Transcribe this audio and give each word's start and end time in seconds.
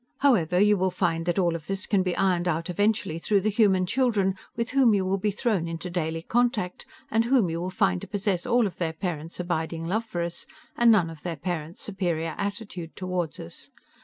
However, 0.17 0.59
you 0.59 0.77
will 0.77 0.89
find 0.89 1.27
that 1.27 1.37
all 1.37 1.53
of 1.55 1.67
this 1.67 1.85
can 1.85 2.01
be 2.01 2.15
ironed 2.17 2.47
out 2.47 2.71
eventually 2.71 3.19
through 3.19 3.41
the 3.41 3.51
human 3.51 3.85
children, 3.85 4.33
with 4.55 4.71
whom 4.71 4.95
you 4.95 5.05
will 5.05 5.19
be 5.19 5.29
thrown 5.29 5.67
into 5.67 5.91
daily 5.91 6.23
contact 6.23 6.87
and 7.11 7.25
whom 7.25 7.51
you 7.51 7.61
will 7.61 7.69
find 7.69 8.01
to 8.01 8.07
possess 8.07 8.43
all 8.47 8.65
of 8.65 8.79
their 8.79 8.93
parents' 8.93 9.39
abiding 9.39 9.85
love 9.85 10.03
for 10.05 10.23
us 10.23 10.47
and 10.75 10.91
none 10.91 11.11
of 11.11 11.21
their 11.21 11.37
parents' 11.37 11.83
superior 11.83 12.33
attitude 12.39 12.95
toward 12.95 13.39
us. 13.39 13.69